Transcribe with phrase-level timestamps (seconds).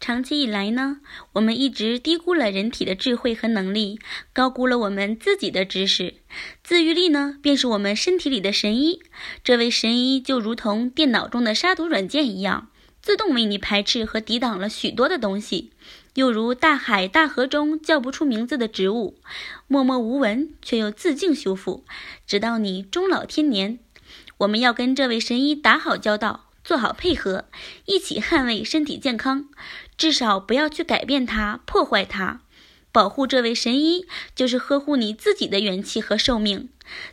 [0.00, 1.00] 长期以来呢，
[1.34, 3.98] 我们一直低估了人体的智慧和能力，
[4.32, 6.14] 高估了我们自己的知识。
[6.64, 9.00] 自愈力呢，便是我们身体里的神医。
[9.44, 12.70] 这位神医就如同电脑中的杀毒软件一样，
[13.02, 15.70] 自动为你排斥和抵挡了许多的东西。
[16.14, 19.18] 又如大海、大河中叫不出名字的植物，
[19.68, 21.84] 默默无闻却又自净修复，
[22.26, 23.78] 直到你终老天年。
[24.38, 26.49] 我们要跟这位神医打好交道。
[26.70, 27.46] 做好配合，
[27.86, 29.48] 一起捍卫身体健康，
[29.98, 32.42] 至少不要去改变它、破坏它。
[32.92, 34.06] 保护这位神医，
[34.36, 36.68] 就是呵护你自己的元气和寿命。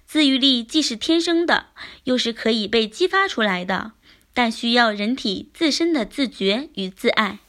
[0.05, 1.69] 自愈力既是天生的，
[2.03, 3.93] 又是可以被激发出来的，
[4.31, 7.39] 但需要人体自身的自觉与自爱。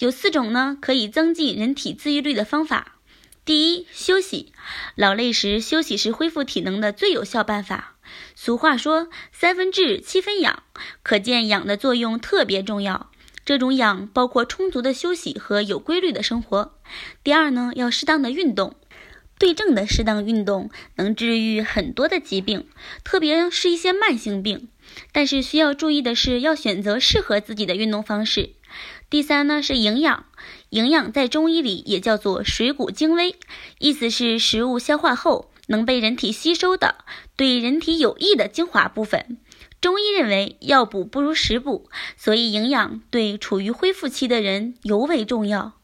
[0.00, 2.96] 有四种呢，可以增进人体自愈力的方法。
[3.44, 4.52] 第一，休息。
[4.96, 7.93] 劳累时休息是恢复体能的最有效办法。
[8.34, 10.62] 俗话说“三分治，七分养”，
[11.02, 13.10] 可见养的作用特别重要。
[13.44, 16.78] 这种养包括充足的休息和有规律的生活。
[17.22, 18.74] 第二呢，要适当的运动，
[19.38, 22.66] 对症的适当运动能治愈很多的疾病，
[23.04, 24.68] 特别是一些慢性病。
[25.12, 28.54] 但是需要注意的是，要选择适合自己的运动方式。
[29.10, 30.24] 第三呢是营养，
[30.70, 33.36] 营养在中医里也叫做水谷精微，
[33.78, 37.04] 意思是食物消化后能被人体吸收的
[37.36, 39.38] 对人体有益的精华部分。
[39.80, 45.74] 中医认为药补不如食补，所以营养对处于恢复期的人尤为重要。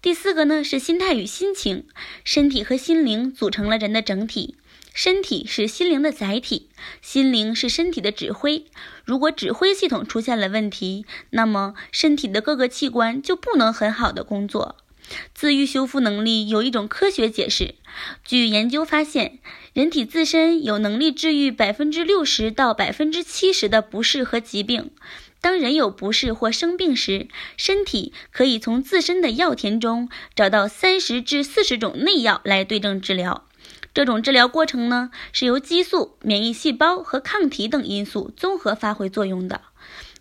[0.00, 1.86] 第四个呢是心态与心情，
[2.24, 4.56] 身体和心灵组成了人的整体。
[4.92, 6.68] 身体是心灵的载体，
[7.00, 8.66] 心灵是身体的指挥。
[9.04, 14.76] 如果指挥系统出现了问题，那么身体的各个器官就不能很好的工作。
[15.34, 17.74] 自愈修复能力有一种科学解释。
[18.24, 19.38] 据研究发现，
[19.72, 24.90] 人体自身有能力治愈百分之六十到百分之七十的不适和疾病。
[25.40, 33.46] 当人有不适或生病时，身体可以从自身的药田中找到三十至四十种内药来对症治疗。
[33.94, 39.62] 这种治疗过程呢，是由激素、免疫细胞和抗体等因素综合发挥作用的。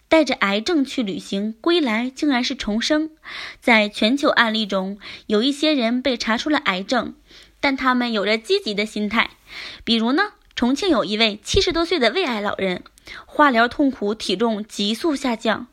[0.10, 3.12] 带着癌症去旅行，归来竟然是重生。
[3.62, 7.14] 在全球案例中，有一些人被查出了癌症，
[7.62, 9.30] 但他们有着积极的心态。
[9.84, 12.84] 比如呢，重庆有一位七十多岁的胃癌老人，
[13.28, 15.68] 化疗痛苦，体重急速下降。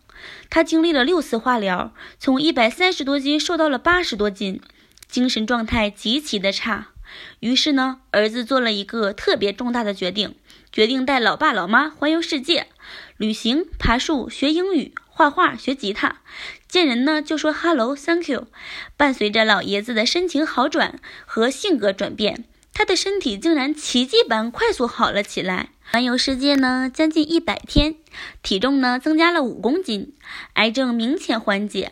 [0.50, 4.60] 他经历了六次化疗，从一百三十多斤瘦到了八十多斤，
[5.08, 6.88] 精神状态极其的差。
[7.41, 10.34] 于是呢，儿子做了一个特别重大的决定，
[10.76, 12.66] 决定带老爸老妈环游世界，
[13.16, 16.20] 旅行、爬树、学英语、画画、学吉他，
[16.69, 18.47] 见人呢就说 “hello”“thank you”。
[18.94, 22.44] 伴随着老爷子的身情好转和性格转变，
[22.75, 25.70] 他的身体竟然奇迹般快速好了起来。
[25.91, 27.94] 环游世界呢，将近一百天，
[28.42, 30.12] 体重呢增加了五公斤，
[30.56, 31.91] 癌症明显缓解。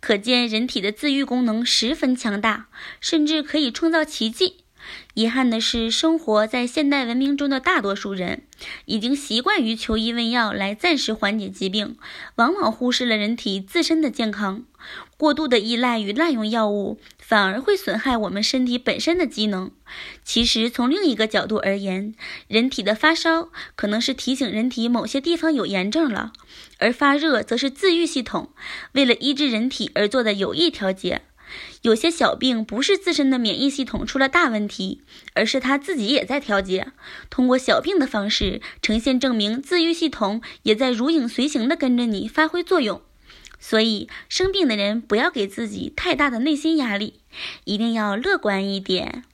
[0.00, 2.66] 可见人体的自愈功能十分强大，
[3.00, 4.65] 甚至可以创造奇迹。
[5.14, 8.42] 遗憾的是，生活在现代文明中的大多数人
[8.84, 11.96] 已经习惯于求医问药来暂时缓解疾病，
[12.36, 14.64] 往往忽视了人体自身的健康。
[15.16, 19.70] 过度的依赖与滥用药物，反而会损害我们身体本身的机能。
[20.22, 22.14] 其实，从另一个角度而言，
[22.46, 26.32] 人体的发烧可能是提醒人体某些地方有炎症了，
[26.78, 28.50] 而发热则是自愈系统
[28.92, 31.22] 为了医治人体而做的有益调节。
[31.82, 35.02] 有些小病不是自身的免疫系统出了大问题，
[35.34, 36.92] 而是他自己也在调节。
[37.30, 43.00] 通过小病的方式呈现，证明自愈系统也在如影随形的跟着你发挥作用。
[43.58, 47.20] 所以，生病的人不要给自己太大的内心压力，
[47.64, 49.24] 一定要乐观一点。